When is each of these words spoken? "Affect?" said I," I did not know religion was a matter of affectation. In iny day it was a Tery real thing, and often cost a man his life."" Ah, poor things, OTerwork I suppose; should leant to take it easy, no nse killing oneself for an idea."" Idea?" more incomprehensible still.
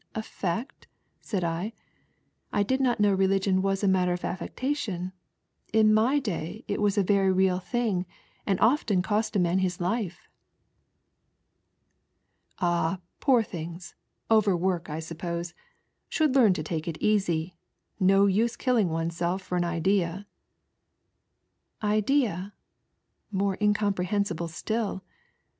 "Affect?" 0.15 0.87
said 1.21 1.43
I," 1.43 1.73
I 2.59 2.63
did 2.63 2.81
not 2.81 2.99
know 2.99 3.13
religion 3.13 3.61
was 3.61 3.83
a 3.83 3.87
matter 3.87 4.13
of 4.13 4.25
affectation. 4.25 5.11
In 5.73 5.89
iny 5.91 6.23
day 6.23 6.65
it 6.67 6.81
was 6.81 6.97
a 6.97 7.03
Tery 7.03 7.31
real 7.35 7.59
thing, 7.59 8.07
and 8.43 8.59
often 8.61 9.03
cost 9.03 9.35
a 9.35 9.39
man 9.39 9.59
his 9.59 9.79
life."" 9.79 10.27
Ah, 12.59 12.99
poor 13.19 13.43
things, 13.43 13.93
OTerwork 14.31 14.89
I 14.89 14.99
suppose; 14.99 15.53
should 16.09 16.35
leant 16.35 16.55
to 16.55 16.63
take 16.63 16.87
it 16.87 16.97
easy, 16.99 17.55
no 17.99 18.25
nse 18.25 18.57
killing 18.57 18.89
oneself 18.89 19.43
for 19.43 19.55
an 19.55 19.63
idea."" 19.63 20.25
Idea?" 21.99 22.53
more 23.41 23.55
incomprehensible 23.61 24.47
still. 24.47 25.03